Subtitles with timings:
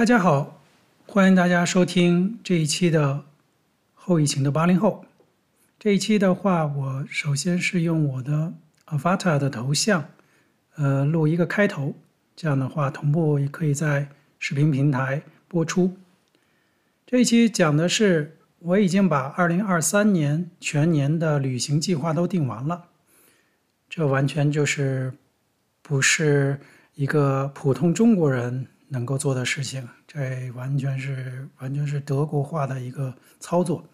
[0.00, 0.62] 大家好，
[1.06, 3.22] 欢迎大家收听这一期的
[3.92, 5.04] 后疫情的八零后。
[5.78, 8.54] 这一期的话，我首先是用我的
[8.86, 10.08] Avatar 的头像，
[10.76, 11.94] 呃，录一个开头，
[12.34, 15.94] 这样的话同步也可以在视频平台播出。
[17.04, 22.86] 这一期讲的是，我已经把二零二三年全年的旅行计划都定完了。
[23.90, 25.12] 这完全就是
[25.82, 26.58] 不是
[26.94, 33.84] 一个普通中国人能够做的事情，这完全是完全是德国化的一个操作，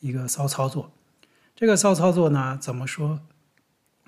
[0.00, 0.90] 一个骚操作。
[1.54, 3.20] 这个骚操作呢，怎么说？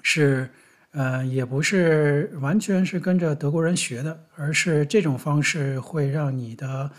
[0.02, 0.48] 是
[0.92, 6.90] 呃，也不是完全是跟着德国人学的，而是这种方式会让你的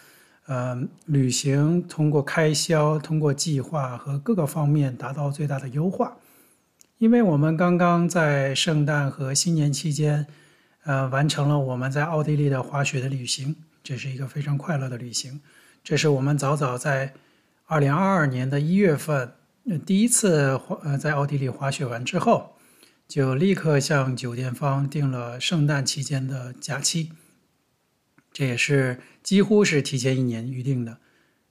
[0.46, 6.18] 呃旅行通过开销、通过计划和各个方面达到最大的优化。
[6.98, 10.28] 因为我们刚刚在圣诞和新年期间，
[10.90, 15.40] 呃，完成了我们在奥地利的滑雪的旅行，这是一个非常快乐的旅行。
[15.84, 17.14] 这是我们早早在
[17.68, 19.34] 二零二二年的一月份。
[19.86, 22.56] 第一次滑呃在奥地利滑雪完之后，
[23.08, 27.12] 就立刻向酒店方订了圣诞期间的假期，
[28.34, 30.98] 这也是几乎是提前一年预定的。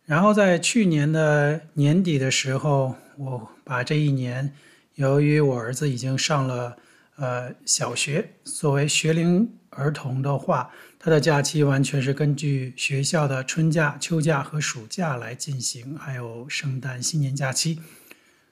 [0.05, 4.53] 然后在去年的年底的时候，我把这一年，
[4.97, 6.77] 由于我儿子已经上了
[7.19, 17.81] 呃小学，作为学龄儿童的话，他的假期完全是根据学校的春假、秋假和暑假来进行，还有圣诞、新年假期。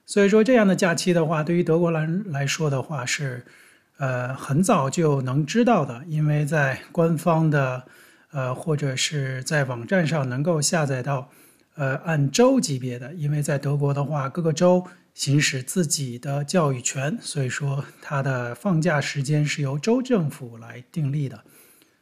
[0.05, 3.45] 所以说，这样的假期的话，对于德国人来说的话是，
[3.97, 7.83] 呃，很早就能知道的，因为在官方的，
[8.31, 11.29] 呃，或者是在网站上能够下载到，
[11.75, 14.85] 呃，按州级别的，因为在德国的话，各个州
[15.17, 21.43] 行使自己的教育权，所以说它的放假时间是由州政府来订立的，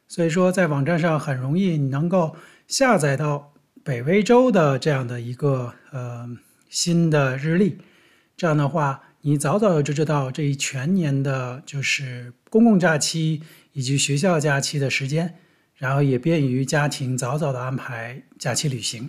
[0.06, 2.36] 所以说在网站上很容易能够
[2.68, 6.28] 下载到北威州的这样的一个呃
[6.68, 7.78] 新的日历。
[8.36, 15.36] 这样的话，你早早就知道这一全年的就是公共假期以及学校假期的时间，
[15.76, 19.08] 然后也便于家庭早早的安排假期旅行。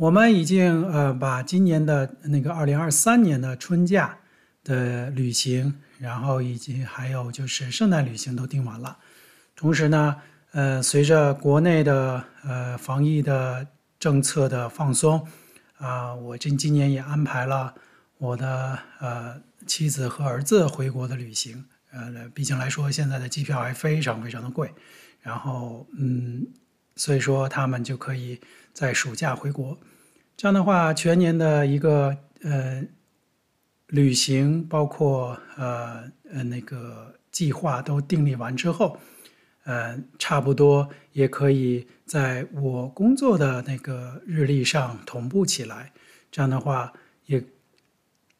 [0.00, 4.16] 我们已经呃把今年的那个二零二三年的春假
[4.64, 8.96] 的旅行，然后以及还有就是圣诞旅行都订完了。
[9.54, 10.16] 同时呢，
[10.52, 13.66] 呃，随着国内的呃防疫的
[13.98, 15.26] 政策的放松。
[15.76, 17.74] 啊，我这今年也安排了
[18.16, 21.66] 我的呃妻子和儿子回国的旅行。
[21.92, 24.72] 呃，毕竟来说，现在的机票还非常非常的贵。
[25.20, 26.46] 然后，嗯，
[27.00, 28.38] 所以说他们就可以
[28.74, 29.78] 在暑假回国。
[30.36, 32.84] 这样的话，全年的一个呃
[33.86, 38.98] 旅行，包括呃呃那个计划都订立完之后。
[39.64, 45.92] 呃，差不多也可以在我工作的那个日历上同步起来，
[46.30, 46.92] 这样的话
[47.26, 47.42] 也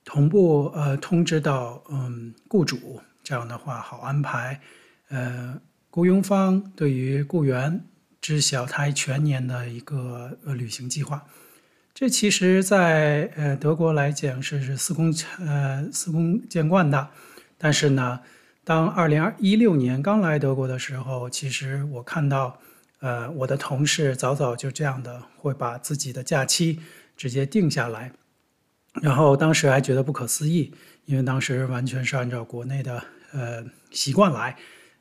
[0.05, 4.61] 同步呃通知到嗯雇主，这样的话好安排。
[5.09, 5.61] 呃，
[5.91, 7.85] 雇佣方对于雇员
[8.21, 11.25] 知晓他全年的一个呃旅行计划，
[11.95, 17.09] 这其实在呃德国来讲是是司空呃司空见惯的，
[17.59, 18.21] 但是呢。
[18.63, 22.61] 当二零一六年刚来德国的时候，其实我看到，
[23.01, 26.79] 呃，我的同事早早就这样的会把自己的假期
[27.17, 28.13] 直接定下来，
[29.03, 30.73] 然后当时还觉得不可思议，
[31.07, 34.57] 因为当时完全是按照国内的呃习惯来，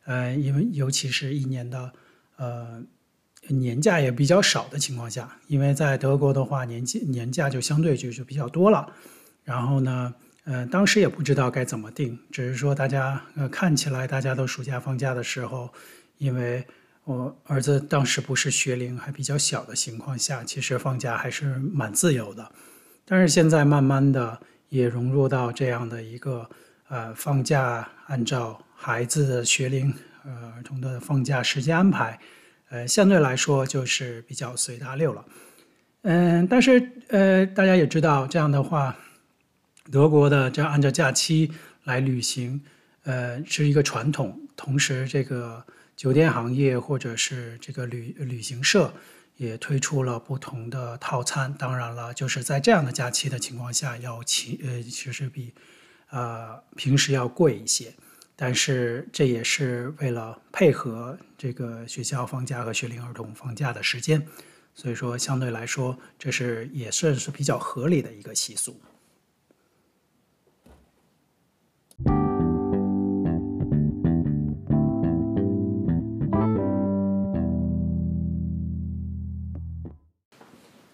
[0.05, 1.93] 呃，因为尤其是一年的
[2.37, 2.81] 呃
[3.49, 8.91] 年假也比较少的情况下，因为在德国的话年假年假就相对就就比较多了，
[9.43, 10.13] 然后呢。
[10.45, 15.71] 呃，当时也不知道该怎么定，只是说大家呃看起来大家都暑假放假的时候，
[16.17, 16.65] 因为
[17.03, 22.51] 我儿子当时不是学龄还比较小的情况下，其实放假还是蛮自由的。
[23.05, 24.39] 但是现在慢慢的
[24.69, 26.49] 也融入到这样的一个
[26.87, 32.19] 呃放假按照孩子的学龄呃儿童的放假时间安排，
[32.69, 35.25] 呃相对来说就是比较随大流了。
[36.03, 38.95] 嗯，但是呃大家也知道这样的话。
[39.91, 41.51] 德国的这样按照假期
[41.85, 42.61] 来旅行，
[43.05, 44.39] 呃，是一个传统。
[44.55, 48.93] 同时，这个酒店行业或者是这个旅旅行社
[49.37, 51.51] 也推出了不同的套餐。
[51.57, 55.55] 当然了，就是在这样的假期的情况下，要其呃其实比
[56.11, 57.91] 呃平时要贵一些。
[58.41, 64.25] 但是这也是为了配合这个学校放假和学龄儿童放假的时间，
[64.73, 68.79] 所以说相对来说，这是也算是比较合理的一个习俗。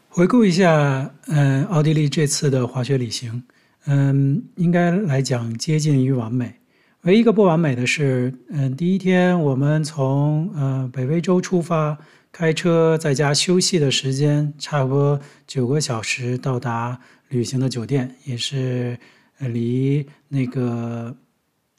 [0.10, 3.44] 回顾一下，嗯，奥地利这次的滑雪旅行，
[3.86, 6.56] 嗯，应该来讲接近于完美。
[7.06, 11.96] 唯一一个不完美的是，嗯，第一天我们从呃北威州出发，
[12.32, 17.00] 开车在家休息的时间差不多九个小时到达
[17.30, 18.98] 旅行的酒店，也是
[19.38, 21.16] 离那个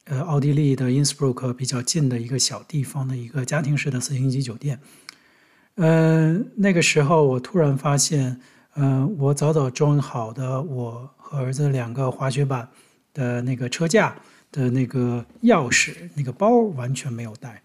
[0.04, 4.78] 呃奥地利的因斯布鲁克比较近的一个小地方的一个家庭式的四星级酒店。
[5.74, 8.40] 嗯，那个时候我突然发现，
[8.76, 12.68] 嗯，我早早装好的我和儿子两个滑雪板
[13.12, 14.14] 的那个车架。
[14.56, 17.62] 的那个钥匙，那个包完全没有带，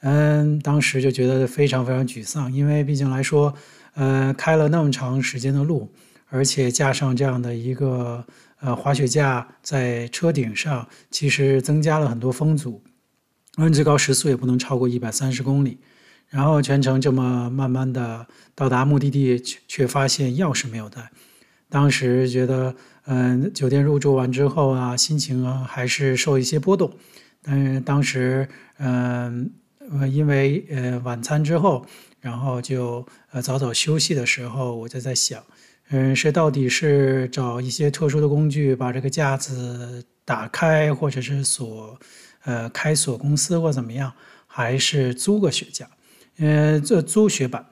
[0.00, 3.54] 嗯，当时就觉得非常非常沮丧，因为毕竟来说，
[3.94, 5.88] 呃，开了那么长时间的路，
[6.28, 8.26] 而且加上这样的一个
[8.58, 12.82] 呃滑雪架在车顶上，其实增加了很多风阻，
[13.56, 15.78] 而最高时速也不能超过一百三十公里，
[16.28, 21.12] 然后全程这么慢慢的到达目的地，却发现钥匙没有带，
[21.72, 22.72] 当时觉得。
[23.04, 26.88] 嗯，酒店入住完之后啊，心情啊还是受一些波动。
[27.42, 28.48] 但是当时，
[28.78, 29.50] 嗯，
[30.08, 31.84] 因为呃晚餐之后，
[32.20, 35.42] 然后就呃早早休息的时候，我就在想，
[35.90, 41.98] 嗯，是到底是找一些特殊的工具把这个架子打开，或者是锁，
[42.44, 44.12] 呃开锁公司或怎么样，
[44.46, 45.90] 还是租个雪架，
[46.38, 47.66] 呃，这租雪板。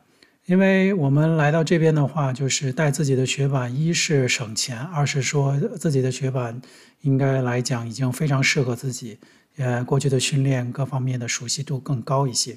[0.51, 6.61] 因为我们来到这边的话，就是带自己的雪板，一是省钱，二是说自己的雪板
[7.03, 9.17] 应该来讲已经非常适合自己，
[9.59, 12.57] 呃，过去的训练各方面的熟悉度更高一些。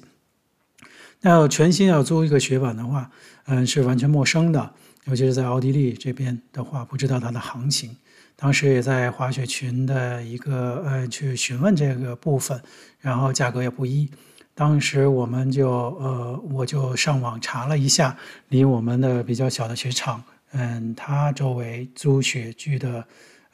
[1.20, 3.12] 那要全新要租一个雪板的话，
[3.46, 4.74] 嗯，是完全陌生的，
[5.04, 7.96] 尤其是在奥地利这边的话，不知道它的行情。
[8.34, 12.60] 当时也在滑雪群的一个呃去询问这个部分，
[12.98, 14.10] 然后价格也不一。
[14.56, 18.16] 当时我们就呃，我就上网查了一下
[18.50, 20.22] 离我们的比较小的雪场，
[20.52, 23.04] 嗯，它周围租雪具的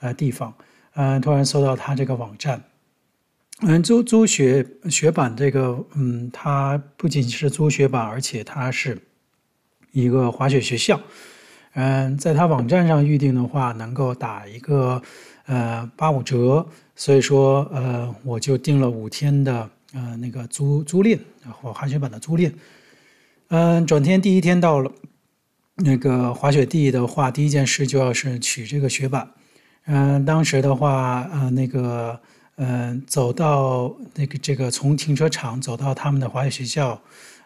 [0.00, 0.52] 呃地方，
[0.94, 2.62] 嗯，突然搜到它这个网站，
[3.62, 9.00] 嗯，租租雪雪板这个，嗯，它不仅是租雪板，而且它是
[9.93, 11.00] 一个滑雪学校，
[11.73, 15.00] 嗯，在它网站上预定的话，能够打一个
[15.47, 19.70] 呃八五折，所以说呃，我就订了五天的。
[19.92, 22.52] 呃，那个租租赁，然后滑雪板的租赁。
[23.48, 24.92] 嗯，转天第一天到了
[25.76, 29.28] 那个滑雪地的话，第一件事就要是取这个雪板。
[29.87, 32.20] 嗯，当时的话，呃，那个，
[32.56, 37.02] 嗯，走到那个这个从停车场走到他们的滑雪学校，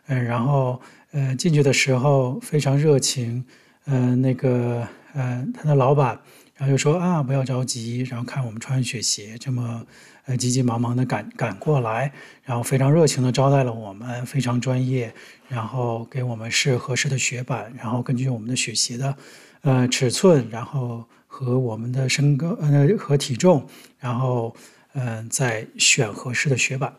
[0.06, 0.80] 嗯，然后，
[1.12, 3.44] 呃，进去的时候非常热情，
[3.86, 6.20] 嗯，那个，呃，他的老板。
[6.56, 9.84] 然后就说啊，不要着急，然后看我们穿雪鞋这么
[10.26, 12.12] 呃急急忙忙的赶赶过来，
[12.44, 15.12] 然后非常热情的招待了我们，非常专业，
[15.48, 19.16] 然后给我们试合适的雪板，然后根据我们的雪鞋的
[19.62, 23.66] 呃尺寸，然后和我们的身高呃和体重，
[23.98, 24.54] 然后
[24.92, 26.94] 嗯、呃、再选合适的雪板，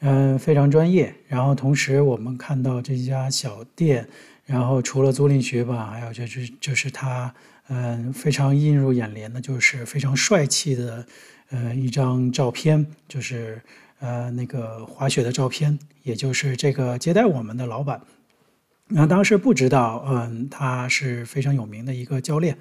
[0.00, 1.14] 嗯、非常专业。
[1.28, 4.08] 然后同时我们看到这家小店，
[4.44, 7.32] 然后除了租赁雪板，还有就是就是他。
[7.68, 11.04] 嗯，非常映入眼帘的，就是非常帅气的，
[11.50, 13.60] 呃，一张照片，就是
[13.98, 18.00] 呃那个滑雪的照片，也就是这个接待我们的老板。
[18.88, 22.56] 那当时不知道，嗯，他是非常有名的一个教练。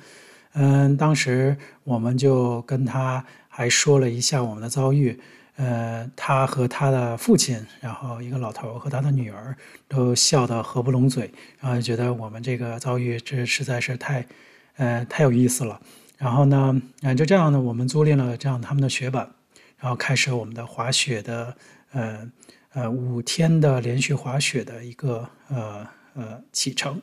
[0.53, 5.20] 嗯，当时我们就跟他还说了一下我们的遭遇。
[5.58, 9.56] 呃，他和他的父亲，然后一个老头和他的女儿
[9.88, 14.25] 都笑得合不拢嘴，然后觉得我们这个遭遇这实在是太。
[14.77, 15.79] 呃，太有意思了。
[16.17, 19.29] 然后呢，嗯，就这样呢，我们租赁了这样他们的雪板，
[19.77, 21.55] 然后开始我们的滑雪的，
[21.91, 22.32] 呃
[22.74, 27.01] 呃，五天的连续滑雪的一个呃呃启程。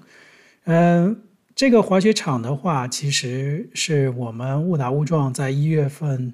[0.64, 1.22] 嗯、
[1.54, 6.32] 这个滑雪场的话，其实是我们误打误撞在一月份，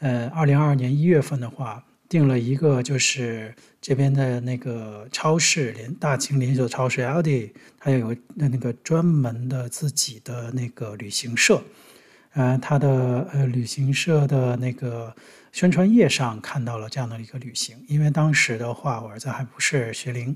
[0.00, 1.84] 呃，二零二二年一月份的话。
[2.08, 11.62] 订了一个就是这边的那个超市，连大型连锁超市 Aldi，它有那那个专门的自己的那个旅行社，
[12.32, 15.14] 呃，它的呃旅行社的那个
[15.52, 20.34] 宣传页上看到了这样的一个旅行，因为当时的话我儿子还不是学龄，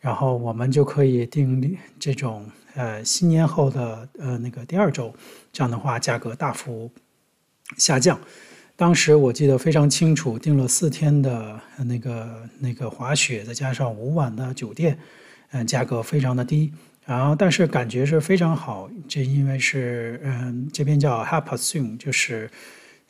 [0.00, 5.14] 然后我们就可以订这种呃新年后的呃那个第二周，
[5.50, 6.90] 这样的话价格大幅
[7.78, 8.20] 下降。
[8.80, 14.98] 当时我记得非常清楚，订了四天的那个那个滑雪，再加上五晚的酒店，
[15.50, 16.72] 嗯，价格非常的低，
[17.04, 22.50] 然后但是感觉是非常好，这因为是嗯这边叫 h a p a s u n 就是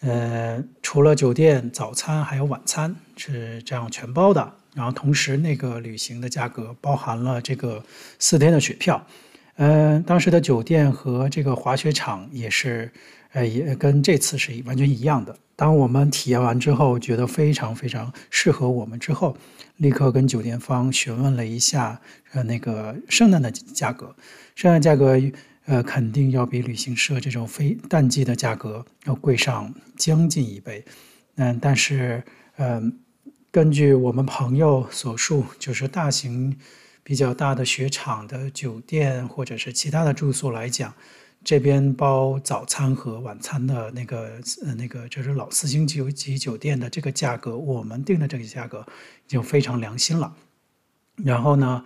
[0.00, 7.80] 呃除了酒店早餐还有晚餐是这样全包的，然后同时那个旅行的价格包含了这个
[8.18, 9.06] 四天的雪票。
[9.54, 12.90] 呃，当时的酒店和这个滑雪场也是，
[13.32, 15.36] 呃，也跟这次是完全一样的。
[15.56, 19.36] 当我们体验完之后，觉得非常非常适合我们之后，
[19.76, 22.00] 立刻跟酒店方询问了一下，
[22.32, 24.14] 呃，那个圣诞的价格，
[24.54, 25.20] 圣诞价格，
[25.66, 30.84] 呃，肯定要比旅行社这种非淡季的价格要贵上将近一倍。
[31.36, 32.22] 嗯，但是，
[32.56, 36.56] 嗯、呃，根据我们朋友所述，就是大型。
[37.02, 40.94] 比较大的雪场的酒店或者是其他的住宿来讲，
[41.42, 48.86] 这边包早餐和晚餐的那个呃那个就是老四星级级酒店的这个价格，我们定的这个价格
[49.26, 50.34] 就非常良心了。
[51.16, 51.84] 然后呢，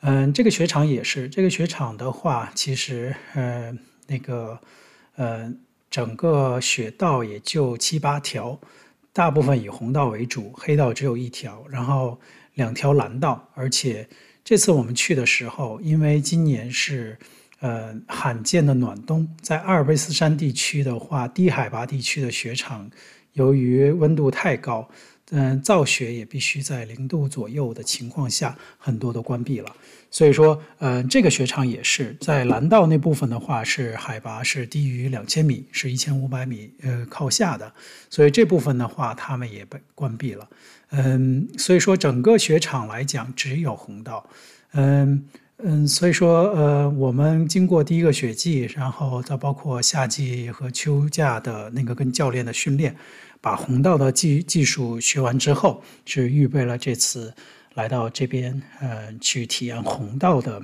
[0.00, 4.58] 嗯，这个雪场也是这个雪场的话，其实呃那个
[5.16, 5.52] 呃
[5.90, 8.58] 整个雪道也就七八条，
[9.12, 12.18] 大部分以红道为主，黑道只有一条，然后
[12.54, 14.08] 两条蓝道，而且。
[14.46, 17.18] 这次我们去的时候，因为今年是，
[17.64, 22.90] 呃，罕见的暖冬，在阿尔卑斯山地区的话，低海拔地区的雪场，
[23.32, 24.86] 由于温度太高，
[25.30, 29.70] 嗯、造雪也必须在零度左右的情况下，很多都关闭了。
[30.10, 37.72] 所以说，呃，这个雪场也是在蓝道那部分的话，是海拔是低于两千米，是一千五百米，呃，靠下的，
[38.10, 40.46] 所以这部分的话，他们也被关闭了。
[40.90, 44.28] 嗯，所以说整个雪场来讲只有红道，
[44.72, 45.24] 嗯
[45.58, 52.94] 嗯，所以说呃，我们经过第一个雪季，然后再包括夏季和秋假的那个跟教练的训练，
[53.40, 57.32] 把红道的技技术学完之后，是预备了这次
[57.74, 60.60] 来到这边呃去体验红道的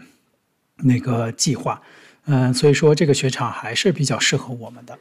[0.76, 1.80] 那个计划，
[2.24, 4.98] 嗯，所以说这个雪场还是比较适合我们的。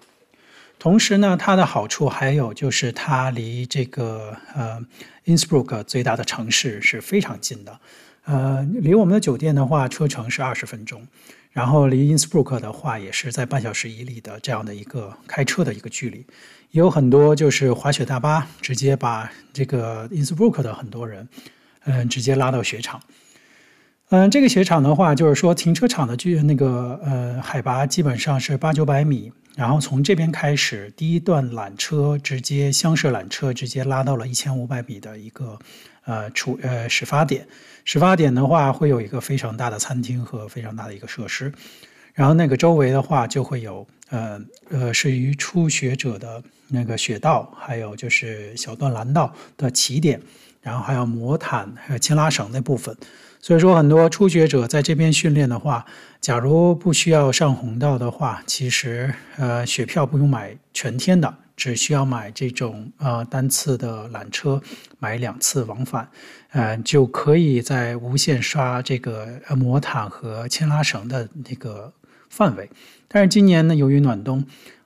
[0.77, 4.79] 同时呢，它的好处还有就是它离这个呃
[5.25, 7.79] Innsbruck 最大的城市是非常近的，
[8.29, 11.01] 呃，离我们的酒店的话，车程是二十分钟，
[11.51, 16.19] 然后离 Innsbruck 的话也是在半小时以里的这样的一个开车的一个距离，
[16.69, 21.27] 也有很多就是滑雪大巴直接把这个 Innsbruck 的很多人，
[21.86, 23.01] 嗯、直接拉到雪场。
[24.09, 29.31] 嗯、这个雪场的话，就是说停车场的距那个呃海拔基本上是八九百米。
[29.55, 35.59] 然后从这边开始，第一段缆车直接厢式缆车直接拉到了一千五百米的一个
[36.05, 37.45] 呃出呃始发点。
[37.91, 41.51] 始发点的话，会有一个非常大的餐厅和非常大的一个设施。
[42.13, 50.22] 然后那个周围的话，就会有呃呃适于初学者的那个雪道，还有就是小段蓝道的起点，
[50.62, 52.96] 然后还有魔毯还有牵拉绳那部分。
[53.41, 55.84] 所以说，很多初学者在这边训练的话，
[56.22, 64.61] 假如不需要上红道的话，其实呃雪票不用买全天的，只需要买这种呃单次的缆车，
[64.99, 66.09] 买两次往返，
[66.51, 71.93] 呃就可以在无限刷这个魔毯和牵拉绳的那个
[72.29, 72.69] 范围。
[73.07, 74.45] 但是今年呢，由于暖冬，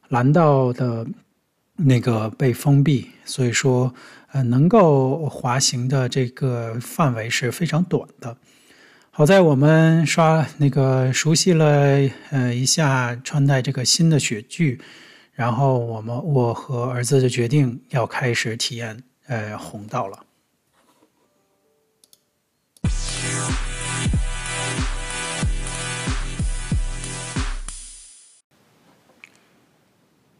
[0.09, 1.05] 蓝道的
[1.75, 3.93] 那个被封闭，所以说。
[4.35, 8.35] 呃，能够滑行的这个范围是非常短的。
[9.11, 11.65] 好在我们刷那个熟悉了
[12.31, 14.81] 呃一下，穿戴这个新的雪具，
[15.33, 20.25] 然后我们我和儿子就决定要开始体验呃红道了。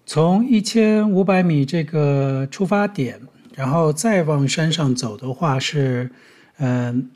[0.06, 3.22] 从一千五百米这个出发点。
[3.56, 6.10] 然后再往山上走的话是，
[6.58, 7.12] 嗯、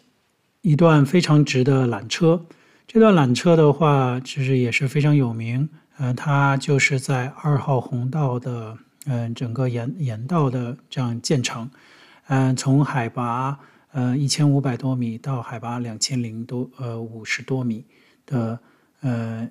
[0.61, 2.45] 一段非常直的缆车。
[2.85, 5.67] 这段缆车的话，其实也是非常有名。
[5.97, 11.69] 嗯、它就是在二号红道的，嗯、整个沿沿道的这样建成。
[12.27, 13.59] 嗯、从海拔
[13.91, 17.85] 呃一千五百多米到海拔两千零多呃五十多米
[18.25, 18.59] 的，
[19.01, 19.49] 呃，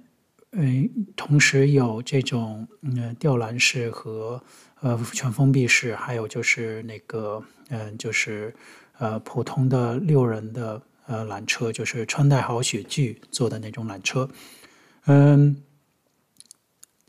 [0.53, 4.43] 嗯，同时有这种嗯吊篮式和。
[4.81, 8.55] 呃，全封闭式，还有就是那个，嗯、就是
[8.99, 14.29] 呃，普通的六人的呃缆车，就是穿戴好雪具坐的那种缆车。
[15.07, 15.57] 嗯，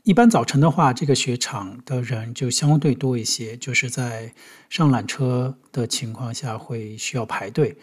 [0.08, 4.32] 一般早晨的话，这个雪场的人就相对多一些，就是在
[4.70, 7.76] 上缆车的情况下会需要排队。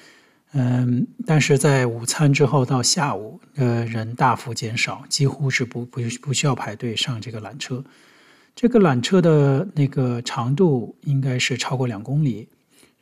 [0.53, 7.83] 嗯，但是在午餐之后到下午，呃，人大幅减少，几乎是不不不需要排队上这个缆车。
[8.55, 12.49] 这个缆车的那个长度应该是超过两公里，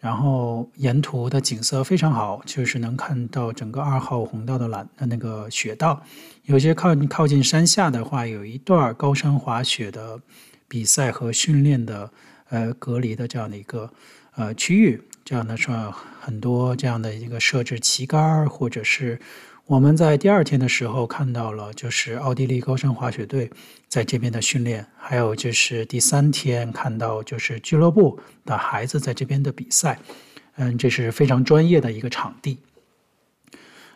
[0.03, 6.03] 然后沿途的景色非常好，就是能看到整个二号红道的缆的那个雪道。
[6.43, 10.19] 有些靠靠近山下的话，有一段高山滑雪的
[10.67, 12.11] 比赛和训练的
[12.49, 13.89] 呃隔离的这样的一个
[14.35, 15.01] 呃区域。
[15.23, 19.17] 这样的说，很多这样的一个设置旗杆或者是
[19.65, 23.49] 我们在第二天的时候看到了，就是奥地利高山滑雪队
[23.87, 29.97] 在这边的训练，还有就是第三天看到就是俱乐部的孩子在这边的比赛。
[30.57, 32.59] 嗯，这是非常专业的一个场地。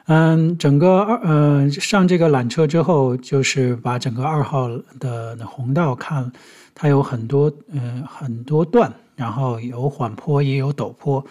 [0.05, 4.69] 嗯，整个二呃上这个缆车之后，就是把整个二号
[5.01, 6.31] 的红道看，
[6.73, 11.23] 它有很多嗯很多段，然后有缓坡也有陡坡，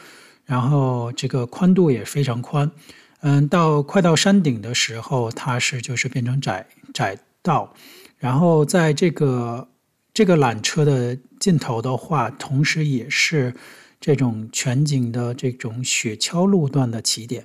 [0.45, 2.71] 然后这个宽度也非常宽。
[3.21, 7.75] 嗯，到快到山顶的时候，它是就是变成窄窄道，
[8.19, 9.69] 然后在这个
[10.13, 13.55] 这个缆车的尽头的话，同时也是
[14.01, 17.45] 这种全景的这种雪橇路段的起点，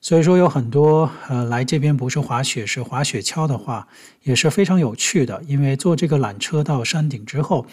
[0.00, 3.88] 所以说有很多呃来这边不是滑雪是滑雪橇的话，
[4.24, 7.66] 也是非常有趣的，因为坐这个缆车到山顶之后。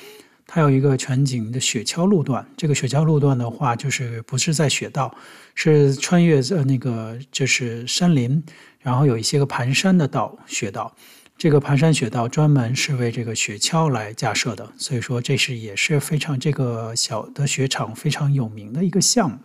[0.51, 5.15] 它有一个全景的雪橇路段，这个雪橇路段的话，就是不是在雪道，
[5.53, 8.43] 是穿越呃那个就是山林，
[8.81, 10.95] 然后有一些个盘山的道雪道，
[11.37, 19.37] 这个盘山雪道专门是为这个雪橇来架设的，所以说这是也是非常这个小的雪场非常有名的一个项目。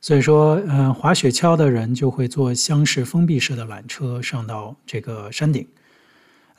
[0.00, 5.68] 所以说，嗯，滑雪橇的人就会坐厢式封闭式的缆车上到这个山顶。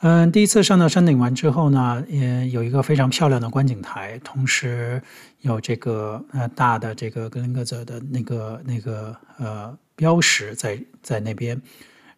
[0.06, 5.02] 嗯，第一次上到山顶完之后呢，也有一个非常漂亮的观景台，同时
[5.40, 11.58] 有这个呃大的这个格林格泽的那个那个呃标识在在那边，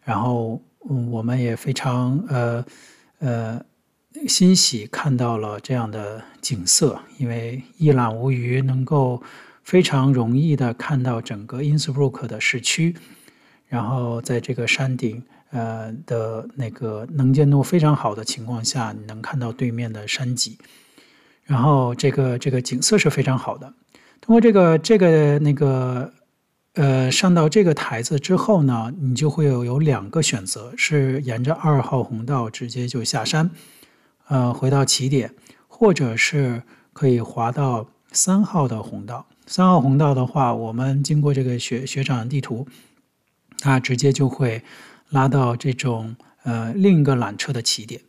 [0.03, 2.65] 然后嗯我们也非常呃
[3.19, 3.65] 呃
[4.27, 9.23] 欣喜看到了这样的景色，因为一览无余，能够
[9.63, 12.93] 非常容易的看到整个因斯布鲁克的市区，
[13.69, 15.23] 然后在这个山顶。
[15.51, 20.57] 呃的那个能见度非常好的情况下，你能看到对面的山脊，
[21.43, 23.73] 然后这个这个景色是非常好的。
[24.19, 26.11] 通过这个这个那个
[26.73, 33.49] 呃上到这个台子之后呢，你就会有有两个选择：是沿着二号红道直接就下山，
[34.27, 35.33] 呃回到起点，
[35.67, 39.25] 或者是可以滑到三号的红道。
[39.45, 42.67] 三号红道的话，我们经过这个雪雪场地图，
[43.59, 44.61] 它直接就会。
[45.09, 48.01] 拉到这种呃另一个缆车的起点，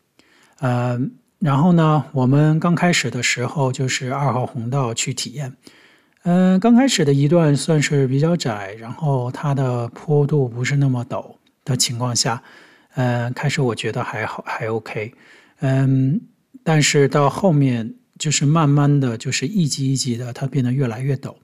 [0.60, 0.98] 呃，
[1.38, 5.52] 然后呢，我们刚开始的时候就是二号红道去体验，
[6.24, 12.42] 嗯、刚开始的一段算是比较窄，然后它的坡度不是那么陡的情况下，
[12.94, 15.12] 呃，开始我觉得还好还 OK，
[15.60, 16.20] 嗯，
[16.64, 21.36] 但是到后面就是慢慢的就是一级一级的，它变得越来越陡。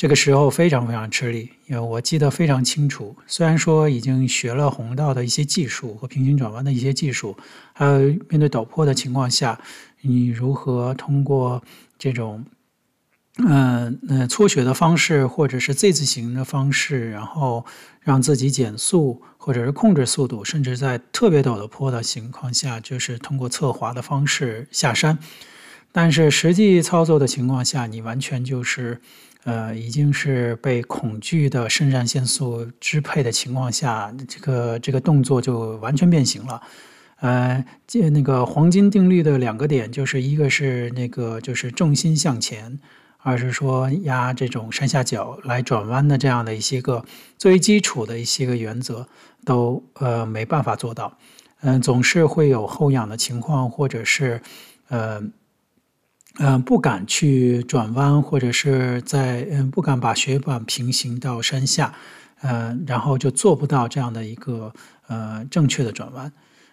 [0.00, 3.14] 这个时候非常非常吃力，因为我记得非常清楚。
[3.26, 7.36] 虽然说已经学了红道的一些技术和平行转弯的一些技术，
[7.74, 7.98] 还有
[8.30, 9.60] 面对陡坡的情况下，
[10.00, 11.62] 你如何通过
[11.98, 12.42] 这种，
[13.46, 17.66] 嗯嗯搓雪的方式，或者是 Z 字形的方式，然后
[18.00, 25.18] 让自己减速，或者是控制速度，甚至在特别陡的坡的情况下，就是通过侧滑的方式下山。
[25.92, 29.02] 但是实际操作的情况下，你完全就是。
[29.44, 36.60] 呃，已经是被恐惧的肾上腺素支配的情况下，这个这个动作就完全变形了。
[37.20, 42.78] 呃，这那个黄金定律的两个点，就是一个是那个就是重心向前，
[43.18, 47.02] 二是说压这种山下脚来转弯的这样的一些个
[47.38, 49.08] 最基础的一些个原则，
[49.46, 51.16] 都呃没办法做到。
[51.62, 54.42] 嗯、总是会有后仰的情况，或者是
[54.88, 55.22] 呃。
[56.38, 61.92] 嗯、不敢去转弯，或者是在嗯不敢把雪板平行到山下，
[62.40, 64.72] 呃，然后就做不到这样的一个
[65.08, 66.32] 呃正确的转弯。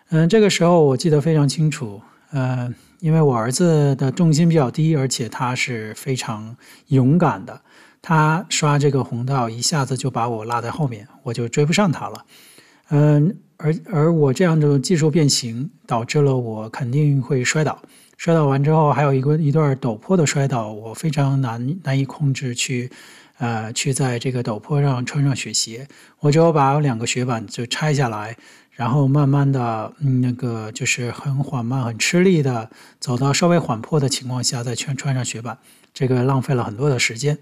[0.09, 1.99] 嗯、这个时候我记得非常清楚，
[2.31, 6.55] 呃，因为我儿子的重心比较低，而且他是非常
[6.87, 7.59] 勇敢的，
[8.01, 12.25] 他刷这个红道一下子就把我拉在后面，我就追不上他了。
[12.89, 17.81] 嗯、而而我这样的技术变形，导致了我肯定会摔倒。
[18.17, 22.89] 摔倒完之后，还有一个一段陡坡的摔倒，我非常难难以控制去，
[23.37, 25.87] 呃，去在这个陡坡上穿上雪鞋，
[26.19, 28.35] 我只有把两个雪板就拆下来，
[28.71, 35.55] 然后慢慢的，嗯，那个就是很缓慢、很吃力的走到稍微缓坡的情况下再穿穿上雪板，
[35.93, 37.37] 这个浪费了很多的时间，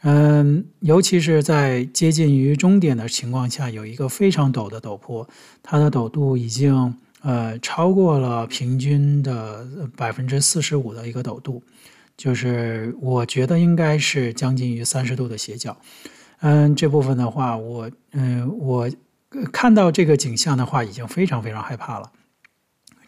[0.00, 5.28] 嗯，尤其是在接近于终点的情况下，有一个非常陡的陡坡，
[5.62, 6.96] 它的陡度已经。
[7.26, 11.60] 呃，超过了平均的百分之四十五的一个陡度，
[12.16, 15.76] 就是我觉得应该是将近于三十度的斜角。
[16.38, 18.88] 嗯，这部分的话，我嗯，我
[19.52, 22.12] 看到这个景象的话，已经非常非常害怕了。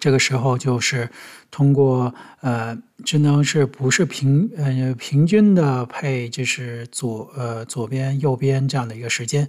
[0.00, 1.08] 这个时候就是
[1.52, 9.48] 通过呃，只能是不是平呃平均的配，就是左呃左边右边这样的一个时间。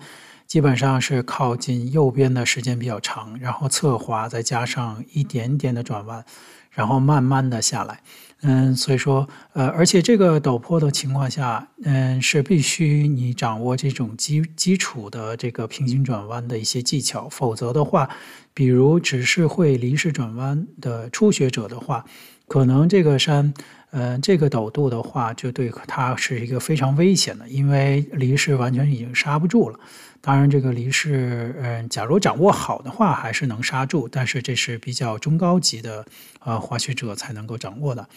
[0.50, 6.26] 基本上是靠近右边的时间比较长，然后侧滑再加上一点点的转弯，
[6.72, 8.02] 然后慢慢的下来。
[8.42, 18.10] 嗯，所以说，呃，而且这个陡坡的情况下，嗯，是必须你掌握这种基基础的这个平行转弯的一些技巧，否则的话，
[18.56, 22.06] 比如只是会离式转弯的初学者的话，
[22.48, 23.54] 可能这个山，
[23.92, 29.80] 嗯，这个陡度的话，就对它是一个非常危险的，因为离式完全已经刹不住了。
[30.22, 36.06] 当然，这个离式，嗯，假如掌握好的话，还是能刹住，但是这是比较中高级的
[36.42, 38.08] 呃滑雪者才能够掌握的，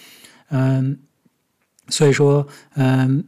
[0.50, 0.98] 嗯，
[1.88, 3.24] 所以说，嗯，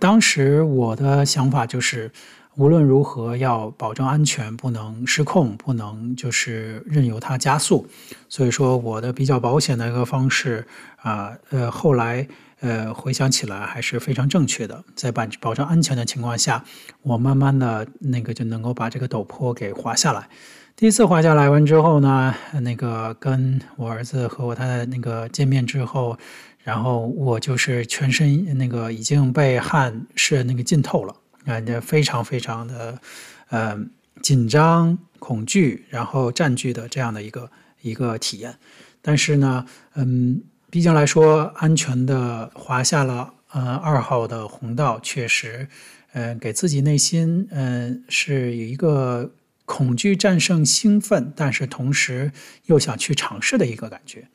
[0.00, 2.10] 当时我的想法就是，
[2.58, 7.86] 无论如何要保证安全，不能失控，不能就是任由它加速。
[8.28, 10.66] 所以说，我的比较保险的一个方式
[10.96, 12.28] 啊，呃，后来。
[12.60, 14.82] 呃，回想起来还是非常正确的。
[14.96, 16.64] 在保保证安全的情况下，
[17.02, 20.28] 我慢慢的那个就能够把这个陡坡给滑下来。
[20.74, 26.18] 第一次滑下来完之后呢，那个跟我儿子和我太太那个见面之后，
[26.64, 31.14] 然后我就是全身那个已经被汗是那个浸透了，
[31.48, 33.00] 感觉非常非常的
[33.48, 33.78] 呃
[34.22, 38.56] 紧张、恐惧，然后占据的这样的一个一个体验。
[39.02, 40.42] 但是呢，嗯。
[40.70, 45.66] 毕竟来说，安全的滑下了呃二号的红道，确实，
[46.12, 49.32] 呃，给自己内心嗯、呃、是有一个
[49.64, 52.30] 恐惧战胜兴奋，但是同时
[52.66, 54.28] 又想去尝试的一个感觉，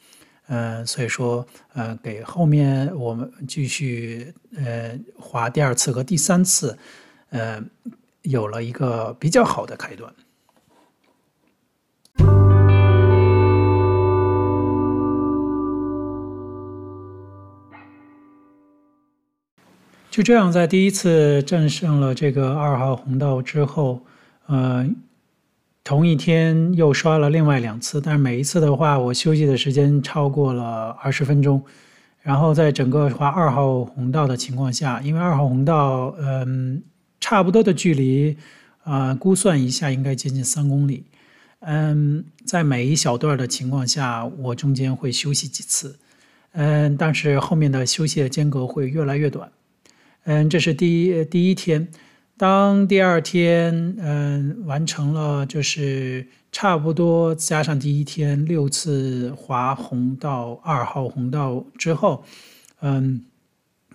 [0.48, 6.78] 呃，所以说呃给后面我们继续呃滑第二次和第三次，
[7.30, 7.62] 呃
[8.24, 10.14] 有了一个比较好的开端。
[20.12, 24.06] 就这样，在第一次战胜了这个二号红道之后，
[24.46, 24.88] 呃，
[25.84, 31.62] 同一天又刷了另外两次，但是每一次的话，我休息的时间超过了二十分钟。
[32.22, 36.82] 然后在整个划二号红道的情况下，因为二号红道，嗯、
[37.20, 38.38] 差不多的距离，
[38.84, 41.04] 啊、估算一下应该接近三公里。
[41.60, 46.00] 嗯，在每一小段的情况下，我中间会休息几次，
[46.54, 49.52] 嗯，但是后面的休息的间隔会越来越短。
[50.24, 51.90] 嗯，这是第一第一天。
[52.36, 62.26] 当第二天嗯完成了，就是差不多加上第一天六次滑红道二号红道之后，
[62.82, 63.26] 嗯，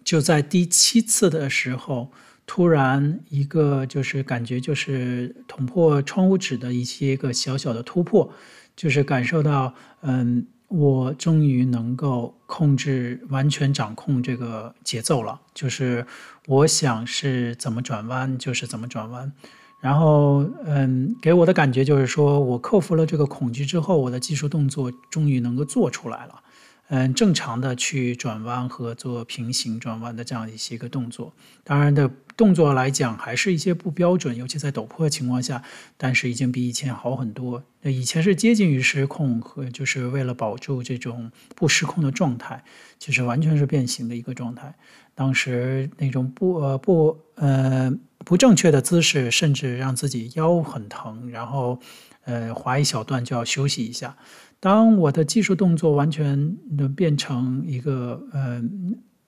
[0.05, 2.11] 就在第七次的时候，
[2.47, 8.33] 突然一个就是感觉就是捅破窗户纸的一些个小小的突破，
[8.77, 10.47] 就是感受到嗯。
[10.69, 16.07] 我终于能够控制、完全掌控这个节奏了，就是
[16.47, 19.33] 我想是怎么转弯就是怎么转弯，
[19.81, 26.43] 然后嗯，给我的感觉就是说我克服了这个恐惧之后，我的技术动作终于能够做出来了。
[26.91, 35.63] 嗯，正常的去转弯和做平行转弯的这样一些个动作，当然的动作来讲还是一些不标准，尤其在陡坡的情况下，
[35.99, 37.63] 但是已经比以前好很多。
[37.83, 42.65] 那以前是接近于失控和就是为了保住这种不失控的状态，
[42.99, 44.75] 其实完全是变形的一个状态。
[45.15, 47.93] 当时那种不呃不呃
[48.25, 51.79] 不正确的姿势，甚至让自己腰很疼，然后
[52.25, 54.17] 呃滑一小段就要休息一下。
[54.61, 58.61] 当我的技术动作完全的变成一个呃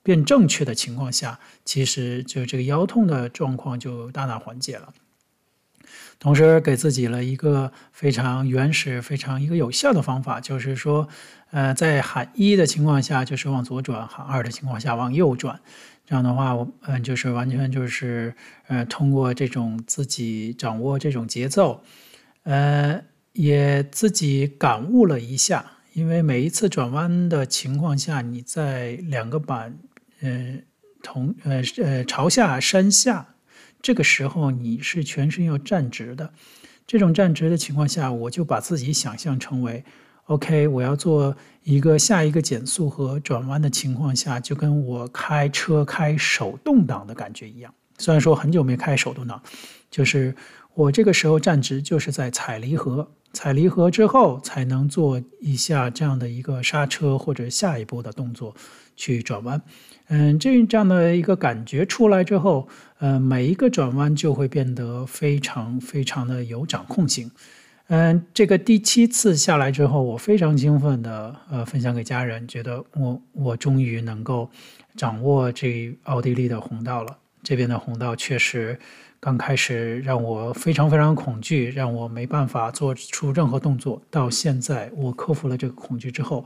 [0.02, 4.92] 变正确的情况下，其实就这个腰痛的状况就大大缓解了。
[6.18, 11.08] 同时给自己了一个非常原始、非常一个有效的方法，就是说，
[11.52, 15.60] 呃，在喊一的情况下就是往左转，喊二的情况下往右转。
[16.04, 18.34] 这样的话，我嗯、就是完全就是
[18.66, 21.84] 呃通过这种自己掌握这种节奏，
[22.42, 23.04] 呃。
[23.32, 29.78] 也自己感悟了一下，因为每一次转弯的情况下，你在两个板，
[30.20, 30.58] 呃，
[31.02, 33.34] 同呃呃朝下山下，
[33.80, 36.32] 这个时候你是全身要站直的。
[36.86, 39.84] 这种站直的情况下，我就把自己想象成为
[40.24, 47.72] ，OK，我要做一个下一个减速和转弯的情况下，就跟我开车开手动挡的感觉一样。
[47.98, 49.40] 虽然说很久没开手动挡，
[49.88, 50.34] 就是
[50.74, 53.08] 我这个时候站直，就是在踩离合。
[53.32, 58.54] 踩离合之后，才能做一下这样的一个刹车或者下一步的动作
[58.96, 59.60] 去转弯。
[60.08, 62.66] 嗯，这这样的一个感觉出来之后，
[62.98, 67.30] 呃，每一个转弯就会变得非常非常的有掌控性。
[67.86, 74.50] 嗯，这个第七次下来之后，我非常兴奋的呃分享给家人，觉得我我终于能够
[74.96, 77.16] 掌握这奥地利的红道了。
[77.42, 78.78] 这边的红道确实
[79.20, 84.00] 刚开始让我非常非常恐惧，让我没办法做出任何动作。
[84.10, 86.42] 到现在，我克服了这个恐惧之后，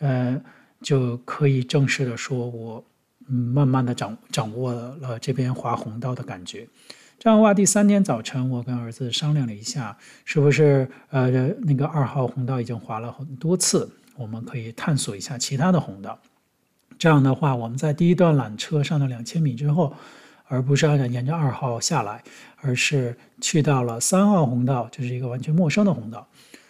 [0.00, 0.38] 呃，
[0.82, 2.84] 就可以正式的说，我
[3.28, 6.68] 嗯，慢慢的掌掌握了这边滑红道的感觉。
[7.18, 9.96] 这样的话，第三天早晨，我跟儿子商量了一下，
[10.26, 11.30] 是不是呃
[11.62, 16.18] 那个二号红道已经滑了很多次，我们可以探索一下其他的红道。
[16.98, 19.94] 这样的话，我们在第一段缆车上了两千米之后，
[20.52, 22.22] 而不是按照沿着二号下来，
[22.60, 26.28] 而是去到了三号红道，就是一个完全陌生的红道。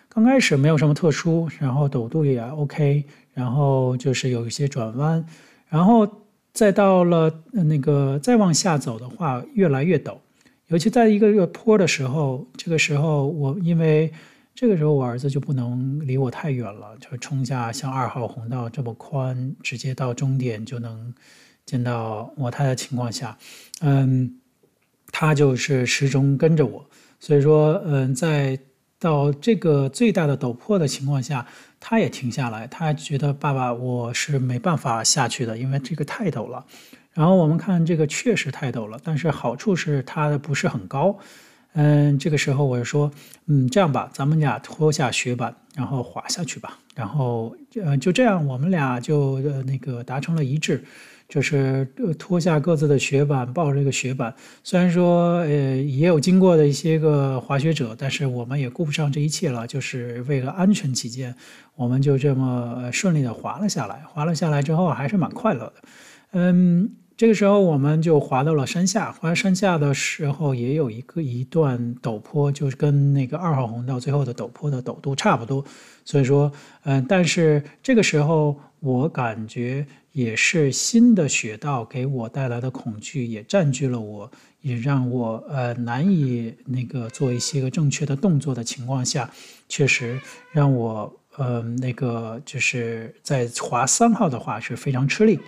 [0.09, 5.25] 刚开始没有什么特殊，然后陡度也 OK，然后就是有一些转弯，
[5.69, 6.09] 然后
[6.53, 10.17] 再到了那个再往下走的话，越来越陡。
[10.69, 14.13] 尤其在一个个坡的时候，这个时候我因为
[14.55, 21.13] 这个时候我儿子就不能离我太远了，就冲下像二号红道这么宽，直接到终点就能
[21.65, 23.37] 见到我太太的情况下，
[23.81, 24.39] 嗯，
[25.11, 26.85] 他就是始终跟着我，
[27.21, 28.59] 所以说，嗯，在
[28.99, 31.47] 到这个最大的陡坡的情况下，
[31.81, 36.65] 他也停下来，他觉得爸爸我是没办法下去的，因为这个太陡了。
[37.13, 41.19] 然后我们看这个确实太陡了，但是好处是它的不是很高。
[41.75, 43.11] 嗯，这个时候我就说，
[43.47, 46.79] 嗯，这样吧，咱们俩脱下雪板，然后滑下去吧。
[46.95, 50.85] 然后，呃，就这样，我们俩就呃那个达成了一致，
[51.33, 51.83] 就是
[52.19, 54.35] 脱下各自的雪板，抱着这个雪板。
[54.63, 61.35] 虽然说，呃，也有经过的一些个滑雪者，但是我们也顾不上这一切了，就是为了安全起见，
[61.75, 64.03] 我们就这么顺利的滑了下来。
[64.07, 65.75] 滑了下来之后，还是蛮快乐的。
[66.33, 66.97] 嗯。
[67.17, 69.13] 这个时候，我们就滑到了山下。
[69.13, 75.65] 滑到山下的时候，也有一个一段陡坡，就是跟那个二号红道最后的陡坡的陡度差不多。
[76.05, 76.51] 所以说，
[76.85, 84.29] 嗯，但是这个时候，我感觉也是新的雪道给我带来的恐惧也占据了我，
[84.63, 89.31] 也让我呃难以那个做一些个正确的动作的情况下，
[89.69, 90.19] 确实
[90.51, 95.39] 让我呃那个就是在滑三号的话是非常吃力。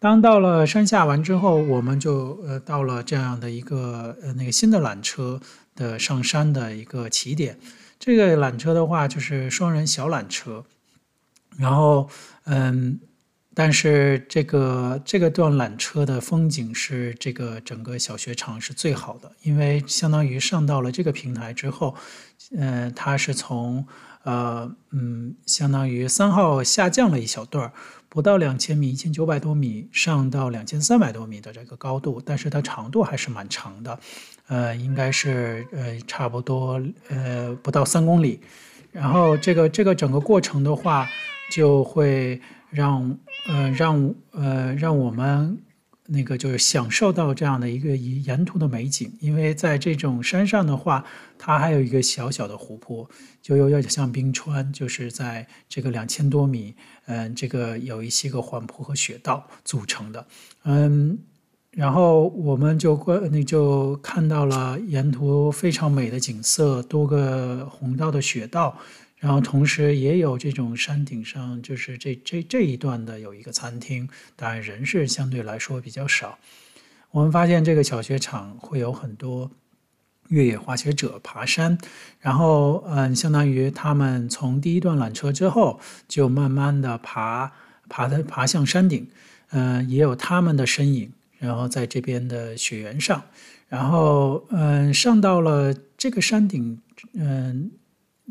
[0.00, 5.38] 当到了山下完之后，我们就呃到了这样的一个呃那个新的缆车
[5.76, 7.58] 的上山的一个起点。
[7.98, 10.64] 这个缆车的话就是双人小缆车，
[11.58, 12.08] 然后
[12.44, 12.98] 嗯，
[13.52, 21.94] 但是这个这个段缆车的风景是这个整个小雪场是最好的，因为相当于上到了这个平台之后，
[22.56, 23.86] 嗯、它是从
[24.22, 27.72] 呃嗯相当于三号下降了一小段儿。
[28.10, 33.98] 不到两千米，一千九百多米上到两千三百多米的这个高度，但是它长度还是蛮长的，
[34.48, 38.40] 呃，应该是呃差不多呃不到三公里。
[38.90, 41.08] 然后这个这个整个过程的话，
[41.52, 45.56] 就会让呃让呃让我们。
[46.12, 51.04] 那个就是享受到这样的一个沿途的美景，因为在这种山上的话，
[51.38, 53.08] 它还有一个小小的湖泊，
[53.40, 56.74] 就有点像冰川，就是在这个两千多米，
[57.10, 60.24] 嗯，这个有一些个缓坡和雪道组成的，
[60.62, 61.18] 嗯，
[61.72, 68.78] 然后我们就观那就看到了沿途非常美的景色，多个红道的雪道。
[69.16, 76.38] 然后同时也有这种山顶上，就是这这这一段的有一个餐厅，当然人是相对来说比较少。
[77.10, 79.50] 我们发现这个小雪场会有很多
[80.30, 81.78] 越野滑雪者爬山，
[82.18, 87.52] 然后嗯，相当于他们从第一段缆车之后，就慢慢的爬
[87.88, 89.06] 爬的爬向山顶，
[89.50, 93.22] 嗯，也有他们的身影，然后在这边的雪原上，
[93.68, 96.80] 然后嗯，上到了这个山顶，
[97.14, 97.70] 嗯。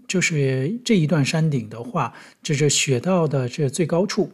[0.07, 4.31] 就是这一段山顶的话，这是雪道的这最高处，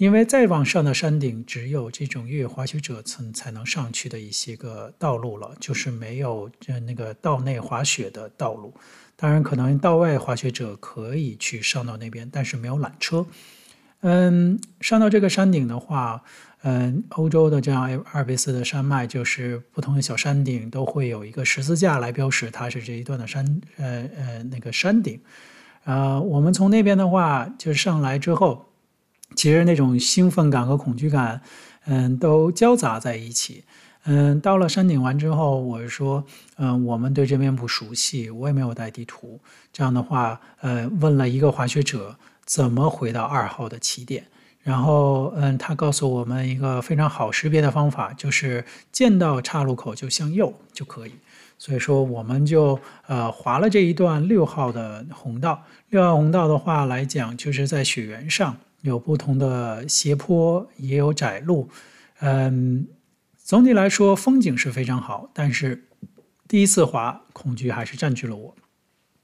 [0.00, 8.72] 因为再往上的山顶只有这种越野滑雪者才才能上去的一些个道路了，就是没有呃那个道内滑雪的道路。
[9.14, 13.26] 当然，可能道外滑雪者可以去上到那边，但是没有缆车。
[14.00, 16.22] 嗯，上到这个山顶的话。
[16.62, 17.82] 嗯，欧洲的这样
[18.12, 25.18] 阿尔卑斯的山脉，就是不同的小山顶都会有一个十字架来标识它是这一段的山，呃呃那个山顶。
[25.84, 28.69] 啊、我们从那边的话就上来之后，
[29.34, 31.40] 其实那种兴奋感和恐惧感，
[31.86, 33.64] 嗯，都交杂在一起。
[34.04, 36.24] 嗯，到了山顶完之后，我说，
[36.56, 39.38] 嗯，我们对这边不熟悉，我也没有带地图。
[39.72, 44.24] 这样的话，呃，问了一个滑雪者怎么回到二号的起点。
[44.62, 51.12] 然后，嗯，他告诉我们一个非常好识别的方法，就是见到岔路口就向右就可以。
[51.58, 55.62] 所以说，我们就呃滑了这一段六号的红道。
[55.90, 61.68] 六号红道的话来讲，就是在雪原上有不同的斜坡，也有窄路。
[62.20, 62.86] 嗯，
[63.36, 65.88] 总体来说风景是非常好，但是
[66.46, 68.54] 第一次滑，恐惧还是占据了我。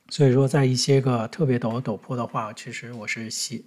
[0.08, 3.60] 所以说，在一些个特别陡的陡坡的话，其实我是写，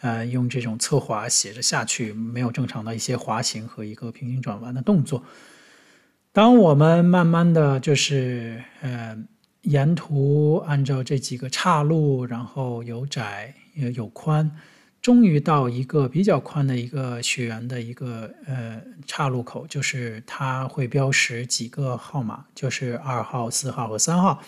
[0.00, 5.24] 呃，用这种侧滑斜着下去，没有正常的一些滑行和一个平行转弯的动作。
[6.30, 9.18] 当我们慢慢的就是，呃，
[9.62, 14.48] 沿途按照这几个岔路，然后有窄也有宽，
[15.02, 24.40] 终于到一个比较宽的一个雪原的一个呃岔路口，就是它会标识几个号码，就是二号、四号和三号。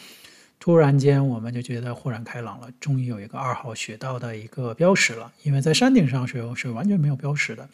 [0.61, 5.31] 突然间，我们就觉得豁然开朗了，终于有一个二号雪道的一个标识了。
[5.43, 7.69] 因为在山顶上时候是完全没有标识的。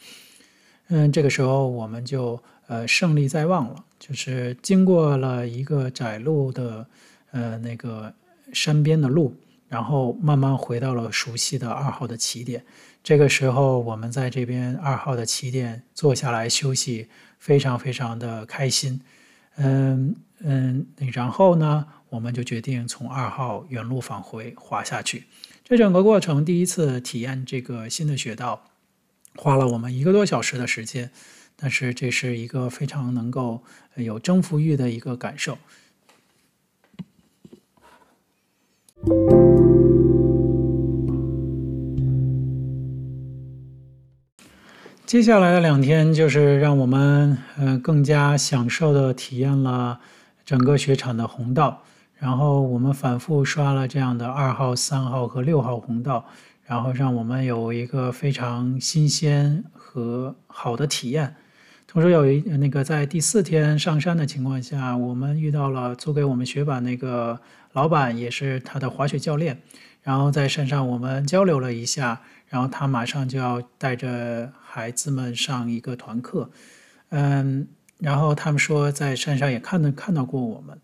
[0.87, 6.85] 嗯，这个时候我们就呃胜利在望了，就是经过了一个窄路的
[7.29, 8.11] 呃那个
[8.51, 9.33] 山边的路，
[9.71, 12.63] 然后慢慢回到了熟悉的二号的起点。
[13.01, 17.07] 这个时候，我们在这边二号的起点坐下来休息，
[17.39, 19.01] 非常非常的开心。
[19.55, 21.87] 嗯嗯，然后呢？
[22.09, 25.23] 我们就决定从二号原路返回滑下去。
[25.63, 28.65] 这整个过程第一次体验这个新的雪道，
[29.37, 31.09] 花了我们一个多小时的时间。
[31.55, 33.63] 但是这是一个非常能够
[33.95, 35.57] 有征服欲的一个感受。
[45.11, 49.99] 接下来的两天就是让我们呃更加享受的体验了
[50.45, 51.83] 整个雪场的红道。
[52.15, 56.25] 然后我们反复刷了这样的二号、三号和六号红道，
[56.63, 61.35] 然后让我们有一个非常新鲜和好的体验。
[61.85, 67.37] 同时有一那个在第四天上山的情况下，我们遇到了租给我们雪板那个
[67.73, 69.59] 老板，也是他的滑雪教练。
[70.03, 76.49] 然后在山上我们交流了一下，然后他马上就要带着孩子们上一个团课。
[77.09, 77.67] 嗯，
[77.99, 80.79] 然后他们说在山上也看到看到过我们。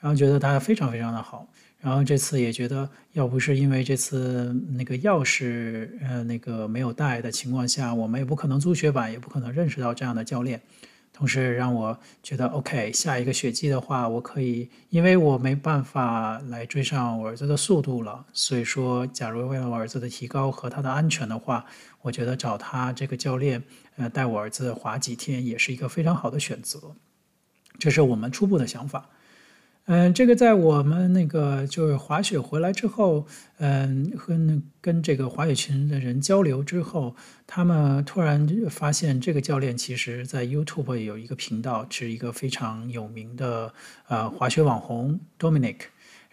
[0.00, 1.48] 然后觉得他非常非常的好，
[1.80, 10.62] 然后这次也觉得，要不是因为这次那个钥匙呃那个没有带的情况下，我们也不可能租雪板，也不可能认识到这样的教练。
[11.18, 21.66] 同时让我觉得，OK，下一个雪季的话，我可以，因为我没办法来追上我儿子的速度了，所以说，假如为了我儿子的提高和他的安全的话，
[22.02, 23.60] 我觉得找他这个教练，
[23.96, 26.78] 呃，带我儿子滑几天也是一个非常好的选择。
[27.80, 29.10] 这是我们初步的想法。
[29.90, 43.72] 嗯，这个在我们那个就是滑雪回来之后，嗯，和那跟这个滑雪群的人交流之后，他们突然发现这个教练其实在 YouTube 有一个频道，是一个非常有名的
[44.08, 45.76] 呃滑雪网红 Dominic。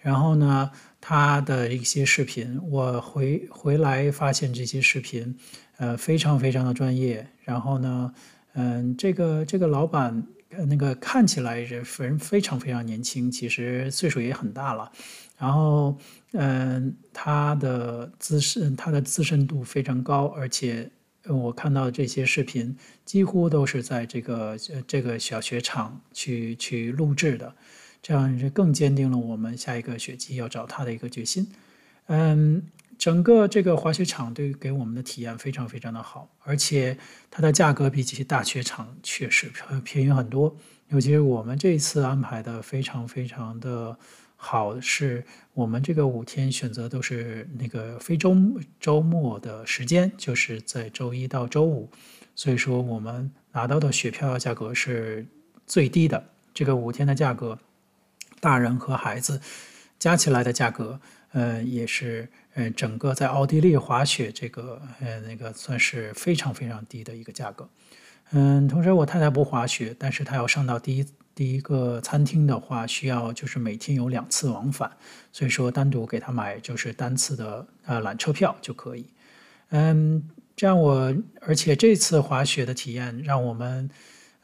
[0.01, 5.33] 然后呢，他的一些视频，我回回来发现这些视频，
[5.77, 7.25] 呃，非常非常的专业。
[7.45, 8.13] 然后呢，
[8.51, 10.27] 嗯，这个这个老板。
[10.67, 14.91] 那个看起来人非常非常年轻，其实岁数也很大了。
[15.37, 15.97] 然后，
[16.31, 20.89] 嗯，他的资深，他的资深度非常高，而且
[21.27, 27.53] 我看到这些视频几乎都是在这个这个小雪场去去录制的，
[28.01, 31.47] 这样是更坚定了我们下一个雪季要找他的一个决心。
[32.07, 32.63] 嗯。
[32.97, 36.97] 整个这个滑雪场对给我们的体验非常非常的好，而且
[37.29, 39.51] 它的价格比起大雪场确实
[39.83, 40.55] 便宜很多。
[40.89, 43.97] 尤其是我们这一次安排的非常非常的
[44.35, 48.35] 好，是我们这个五天选择都是那个非周
[48.79, 51.89] 周末的时间，就是在周一到周五，
[52.35, 55.25] 所以说我们拿到的雪票价格是
[55.65, 56.23] 最低的。
[56.53, 57.57] 这个五天的价格，
[58.39, 59.41] 大人和孩子
[59.97, 61.01] 加起来的价格，
[61.35, 62.27] 呃，也是。
[62.57, 67.67] 嗯，整个在奥地利滑雪这个，呃，那个算是非常非常低的一个价格。
[68.31, 74.89] 嗯，同时我太太不滑雪，但是她要上到第一第一个餐厅的话，需要就是每天有两次往返，
[75.33, 79.05] 所以说单独给她买就是单次的呃缆车票就可以。
[79.71, 80.23] 嗯，
[80.55, 83.89] 这样我而且这次滑雪的体验让我们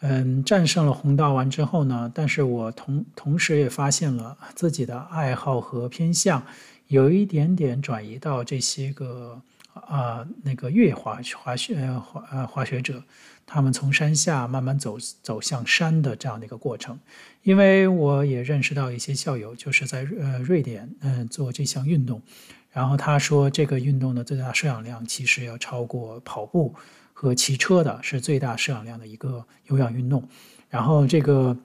[0.02, 6.46] 嗯战胜了红道完之后呢，但是我同同时也发现了自己的爱好和偏向。
[6.92, 9.42] 有一点点转移到这些个
[9.74, 13.02] 啊、那个越野滑滑雪滑呃滑雪者，
[13.46, 17.00] 他们从山下慢慢走走向山的这样的一个过程。
[17.44, 22.22] 因为我也认识到一些校友，就是在呃瑞典嗯、做这项运动，
[22.70, 26.76] 然后他说这个运动的最大摄氧量其实要超过跑步
[27.14, 30.28] 和骑车的，是最大摄氧量的一个有氧运动。
[30.70, 31.58] 然后这个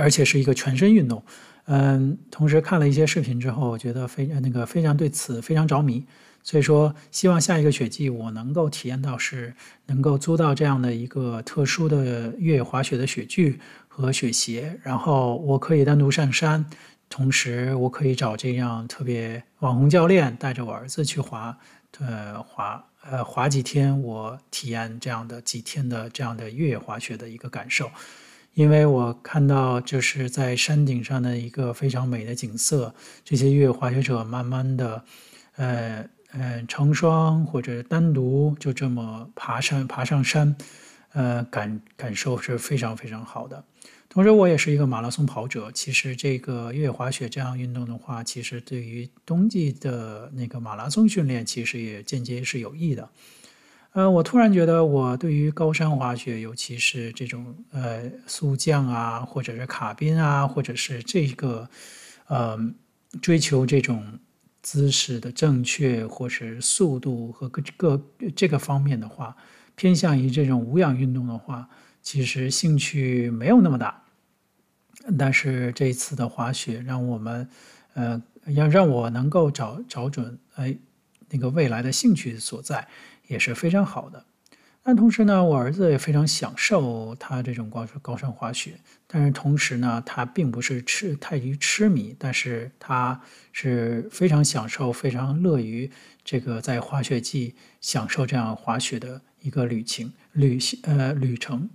[0.00, 1.22] 而且是一个全身运动。
[1.70, 6.02] 嗯，同时看了一些视频之后，我觉得非那个非常对此非常着迷，
[6.42, 9.54] 所以说，希望下一个雪季我能够体验到是
[9.84, 16.64] 能够租到这样的一个特殊的越野滑雪的雪具和雪鞋，然后我可以单独上山，
[17.10, 21.54] 同时我可以找这样特别网红教练带着我儿子去滑，
[22.00, 27.90] 呃，滑呃滑几天，我体验这样的几天的这样的越野滑雪的一个感受。
[28.54, 32.94] 因为我看到就是在山顶上的一个非常美的景色，
[33.24, 35.04] 这些越野滑雪者慢慢的，
[35.56, 40.56] 呃呃成双或者单独就这么爬山爬上山，
[41.12, 43.64] 呃感感受是非常非常好的。
[44.08, 53.08] 同时我也是一个马拉松跑者，其实这个越野滑雪这样运动的话，其实对于冬季的那个马拉松训练，其实也间接是有益的。
[53.98, 61.68] 呃，我突然觉得，我对于高山滑雪，尤其是这种呃速降啊，或者是卡宾啊，或者是这个
[62.28, 62.56] 呃
[63.20, 64.20] 追求这种
[64.62, 68.00] 姿势的正确，或是速度和各各
[68.36, 69.36] 这个方面的话，
[69.74, 71.68] 偏向于这种无氧运动的话，
[72.00, 74.00] 其实兴趣没有那么大。
[75.18, 77.48] 但是这一次的滑雪，让我们
[77.94, 80.78] 呃要让我能够找找准哎
[81.30, 82.86] 那个未来的兴趣所在。
[83.28, 84.24] 也是非常好的，
[84.82, 88.80] 但同时呢，我儿子也非常享受他这种高高山滑雪。
[89.06, 93.20] 但是同时呢，他并不是痴太于痴迷，但是他
[93.52, 95.90] 是非常享受、非常乐于
[96.24, 101.68] 这个在滑雪季享受这样滑雪的一个旅行旅行呃旅程。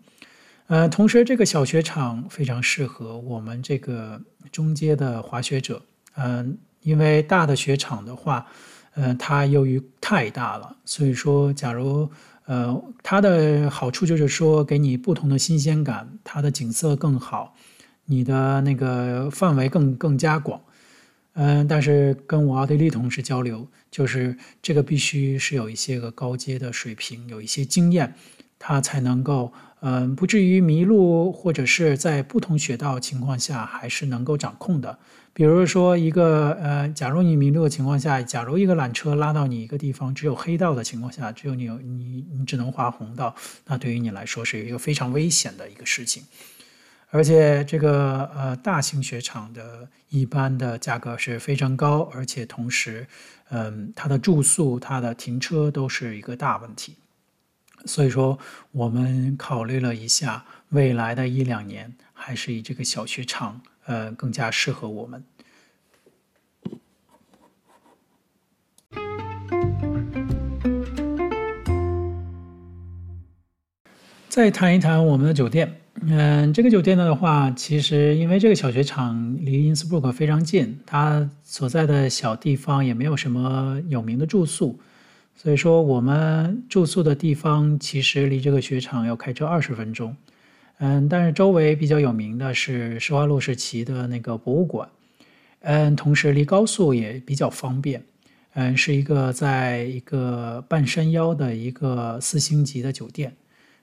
[0.67, 4.19] 呃，同时这个小雪场非常适合我们这个
[4.51, 5.83] 中阶的滑雪者。
[6.15, 6.45] 嗯、呃，
[6.81, 8.47] 因为大的雪场的话。
[8.95, 12.09] 呃，它由于太大了，所以说，假如
[12.45, 17.55] 呃，它的好处就是说，给你不同的新鲜感，它的景色更好，
[18.05, 20.61] 你的那个范围更更加广。
[21.33, 28.15] 嗯、但是跟我奥地利同事交流，就是这个必须是有一些个高阶的水平，有一些经验，
[28.57, 29.51] 他才能够。
[29.85, 34.97] 嗯，不至于迷路，或者是在不同雪道情况下还是能够掌控的。
[35.33, 46.23] 比如说一个呃，假如你迷路的情况下，假如一个缆车拉到你一个地方只有黑道的情况下，只有你有你你只能滑红道，那对于你来说是一个非常危险的一个事情。
[47.09, 53.05] 而且这个呃大型雪场的一般的价格是非常高，而且同时，
[53.49, 56.95] 嗯，它的住宿、它的停车都是一个大问题。
[57.85, 58.39] 所以说，
[58.71, 65.23] 我们考虑了一下，未来的一两年，还是以这个小雪场，呃，更加适合我们。
[74.29, 84.79] 再谈一谈我们的酒店，嗯，这个酒店的话，其实因为这个小雪场离因斯布鲁克非常近，它所在的小地方也没有什么有名的住宿。
[85.35, 90.15] 所以说，我们住宿的地方其实离这个雪场要开车二十分钟，
[90.77, 94.87] 嗯，但是周围比较有名的是施华洛世奇的那个博物馆，
[95.59, 98.01] 嗯，同时离高速也比较方便，
[98.53, 103.35] 嗯，是一个在一个半山腰的一个四星级的酒店，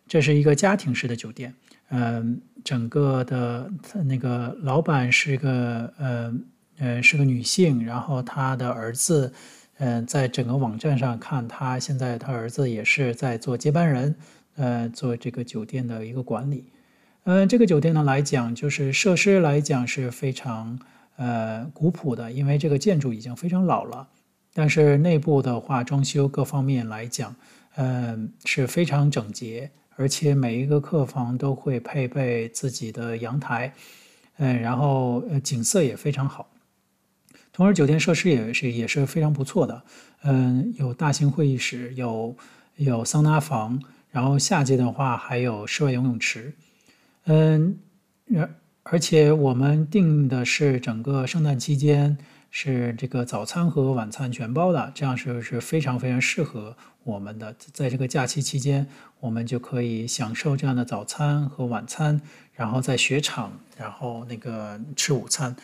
[0.08, 1.52] 这是一个家庭式的酒店，
[1.90, 3.70] 嗯，整个的
[4.06, 6.44] 那个老板是个，嗯，
[6.78, 9.30] 嗯，是个女性，然后她的儿子。
[9.82, 14.14] 嗯，在整个网站上看，他现在他儿子也是在做接班人，
[14.56, 16.66] 呃，做这个酒店的一个管理。
[17.24, 20.78] 嗯，这个酒店呢来讲，就是设施来讲是非常
[21.16, 24.06] 呃古朴的，因为这个建筑已经非常老了。
[24.52, 27.34] 但是内部的话，装修各方面来讲，
[27.76, 33.72] 嗯，是非常整洁，而且每一个客房都会配备自己的阳台，
[34.36, 36.46] 嗯，然后景色也非常好。
[37.52, 39.82] 同时，酒店设施也是也是非常不错的，
[40.22, 42.34] 嗯，有大型会议室，有
[42.76, 46.54] 有桑拿房，然后夏季的话还有室外游泳池，
[47.24, 47.78] 嗯，
[48.34, 52.16] 而而且我们订的是整个圣诞期间
[52.50, 58.86] 是这个早餐和晚餐全包的，这样是是非常非常适合我们的，在这个假期期间，
[59.18, 62.20] 我们就可以享受这样的早餐和晚餐，
[62.54, 65.54] 然后在雪场，然后那个吃午餐。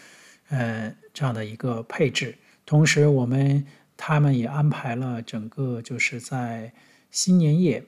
[0.48, 3.66] 呃，这样的一个配置，同时我们
[3.96, 6.72] 他们也安排了整个就是在
[7.10, 7.82] 新年夜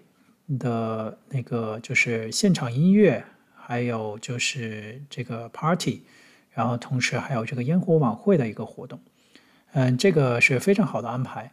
[0.59, 6.03] 的那个就是现场音乐，还有就是这个 party，
[6.51, 8.99] 然后同时还有这个烟火晚会的一个活动，
[9.73, 11.53] 嗯，这个是非常好的安排。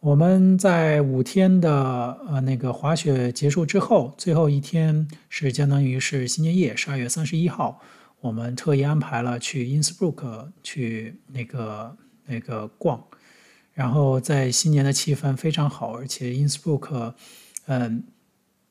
[0.00, 7.82] 我们在五天的呃那个滑雪结束之后，最后一天是相当于是新年夜，十二月三十一号。
[8.26, 11.96] 我们特意安排了去因斯布鲁克去那个
[12.26, 13.00] 那个逛，
[13.72, 17.14] 然后在新年的气氛非常好，而且 Innsbruck，
[17.66, 18.02] 嗯，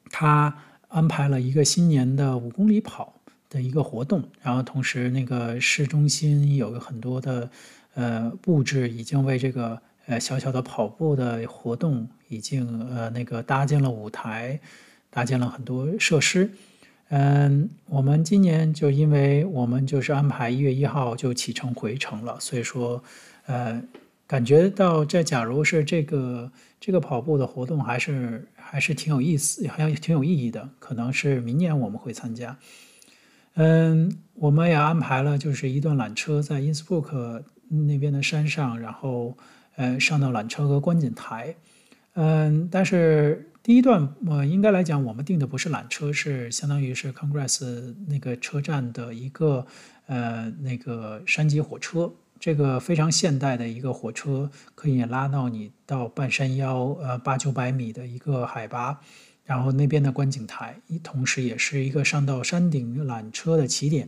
[0.10, 0.58] 他
[0.90, 7.50] 安排了一个新年的五公里跑的一个活动，然后同时那个市中心有很多的
[7.94, 14.60] 呃布置，已经为这个呃小小的跑步的活动已经呃那个搭建了舞台，
[15.10, 16.52] 搭建了很多设施。
[17.10, 23.04] 嗯，我们今年就因为我们就是安排一月一号就启程回程了，所以说
[23.46, 23.82] 呃。
[24.28, 30.68] 感觉到这，假如是这个这个跑步的活动，还是还是挺有意思，还挺有意义的。
[30.80, 32.58] 可能是明年我们会参加。
[33.54, 39.38] 嗯，我们也安排了，就是一段缆车在因斯布克那边的山上，然后
[39.76, 41.56] 呃上到缆车和观景台。
[42.16, 49.66] 嗯，但是第一段，呃，应该来讲，我们订的不是缆车，是相当于是 Congress 那个车站的一个
[50.06, 52.14] 呃那个山脊火车。
[52.40, 59.02] 这个非常现代的一个火车，可以拉到你到半山腰，呃，八九百米的一个海拔，
[59.46, 64.08] 然后那边的观景台，同时也是一个上到山顶缆车的起点。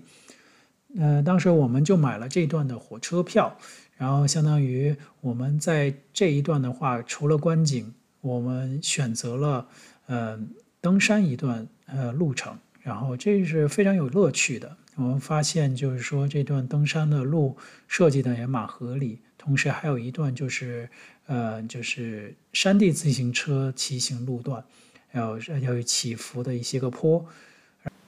[0.99, 3.57] 呃，当时我们就买了这段的火车票，
[3.95, 7.91] 然后相当于我们在这一段的话，除了观景，
[8.21, 9.67] 我们选择了
[10.07, 10.39] 呃
[10.81, 14.75] 登山一段呃路程，然后这是非常有乐趣的。
[14.95, 17.55] 我们发现，就是说这段登山的路
[17.87, 20.89] 设计的也蛮合理，同时还有一段就是，
[21.27, 24.63] 呃，就是山地自行车骑行路段，
[25.11, 27.23] 要要有起伏的一些个坡，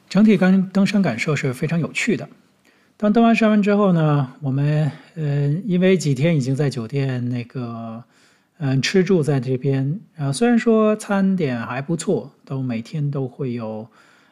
[0.10, 2.28] 整体跟登山感受是非常有趣的。
[2.98, 8.04] 当登完山完之后呢，我们呃，因为几天已经在酒店那个，
[8.60, 13.90] 嗯、吃住在这边，啊，虽然说餐点还不错，都每天都会有。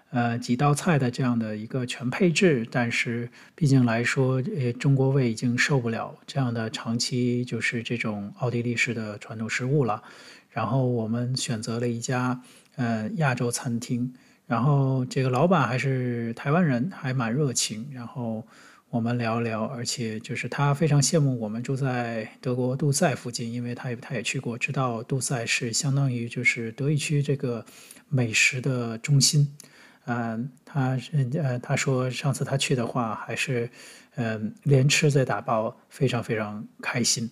[0.10, 10.02] 呃，几道菜的这样的一个全配置，但是毕竟来说，呃，中国胃已经受不了这样的长期就是这种奥地利式的传统食物了。
[10.50, 12.42] 然后我们选择了一家
[12.78, 14.14] 呃亚洲餐厅，
[14.48, 17.86] 然后这个老板还是台湾人，还蛮热情。
[17.92, 18.48] 然后
[18.90, 27.66] 我们聊聊，而且就是他非常羡慕我们住在德国杜塞附近，因为他也他也去过，知道杜塞是相当于就是德意区这个
[28.08, 29.54] 美食的中心。
[30.06, 30.98] 嗯，他
[31.44, 33.70] 呃，他说上次他去的话，还是
[34.16, 37.30] 嗯连吃带打包，非常非常开心。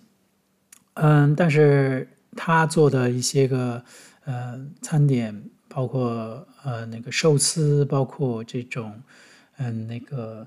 [0.95, 3.81] 嗯，但是他做的一些个
[4.25, 9.01] 呃餐点，包括呃那个寿司，包括这种
[9.55, 10.45] 嗯那个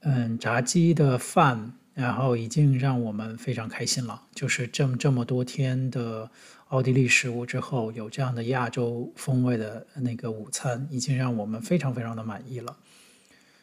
[0.00, 4.22] 嗯炸鸡的饭，然后已经让我们非常开心了。
[4.34, 6.30] 就是这么这么多天的。
[6.70, 12.76] 奥地利食物之后有这样的亚洲风味的那个午餐，已经让我们非常非常的满意了。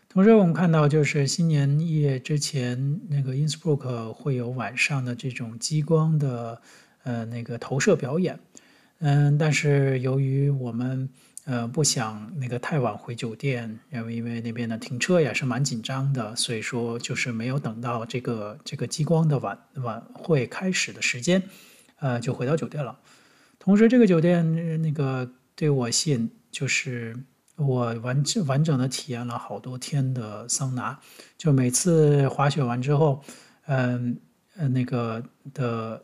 [0.09, 6.61] 同时，我们看到就是新年夜之前，那个 Innsbruck 会有晚上的这种激光的
[7.03, 8.37] 呃那个投射表演。
[8.99, 11.07] 嗯，但是由于我们
[11.47, 21.41] 呃不想那个太晚回酒店，因为因为那边的停车也是蛮紧张的，所以说就是没有等到这个这个激光的晚晚会开始的时间。
[21.99, 22.99] 呃，就回到酒店了。
[23.57, 27.15] 同时，这个酒店那个对我吸引，就是
[27.55, 30.99] 我完完整的体验了好多天的桑拿。
[31.37, 33.23] 就每次滑雪完之后，
[33.65, 34.19] 嗯
[34.57, 35.23] 呃，那个
[35.53, 36.03] 的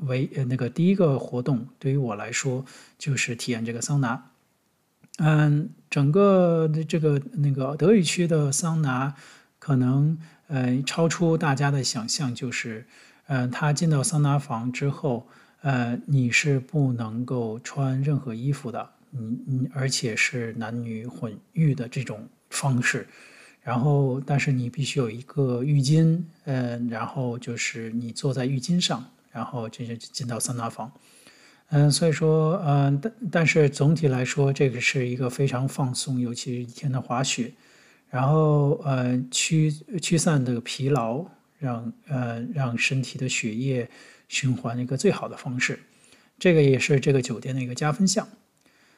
[0.00, 2.64] 唯那个第一个活动，对于我来说
[2.98, 4.31] 就是体验这个桑拿。
[5.18, 9.14] 嗯，整个的这个那个德语区的桑拿，
[9.58, 12.86] 可能呃超出大家的想象，就是。
[13.28, 15.26] 嗯，他进到桑拿房之后，
[15.62, 23.06] 呃，你是不能够穿任何衣服的，你你而且是男女混浴的这种方式，
[23.62, 30.92] 然后但是你必须有一个浴巾，嗯，然后就是你坐在浴巾上，然后这就进到桑拿房，
[31.72, 37.52] 嗯，所以说，嗯，但但是总体来说，这个是一个非常放松，尤其是一天的滑雪，
[38.08, 39.70] 然后呃，驱
[40.00, 41.26] 驱散这个疲劳。
[41.62, 43.88] 让呃让身体的血液
[44.26, 45.78] 循环一个最好的方式，
[46.36, 48.26] 这个也是这个酒店的一个加分项。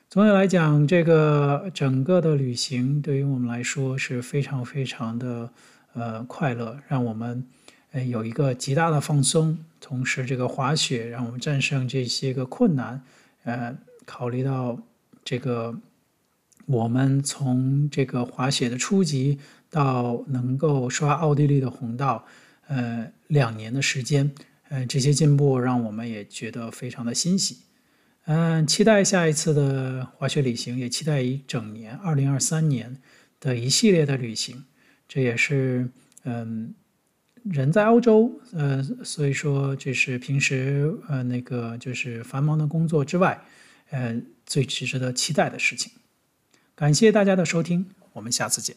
[0.09, 5.51] 总体来讲，这个整个的旅行对于我们来说是非常非常的
[5.93, 7.47] 呃快乐，让我们
[7.95, 9.57] 呃有一个极大的放松。
[9.80, 13.03] 同时，这个滑雪让我们战胜这些个困难。
[13.45, 14.78] 呃，考虑到
[15.24, 15.78] 这个
[16.66, 19.38] 我们从这个滑雪的初级
[19.70, 22.26] 到能够刷奥地利的红道。
[22.66, 24.32] 呃，两年的时间，
[24.70, 27.59] 呃，这些进步让我们也觉得非常的欣喜。
[28.24, 32.97] 嗯、期待下一次的滑雪旅行，也期待一整年二零二三年
[33.38, 34.64] 的一系列的旅行。
[35.07, 35.90] 这也是
[36.22, 36.74] 嗯，
[37.45, 43.45] 人在欧洲，呃，所以说这是平时呃那个就是繁忙的工作之外，
[43.90, 45.92] 呃，最值得期待的事情。
[46.74, 48.74] 感谢大家的收听，我们下次见。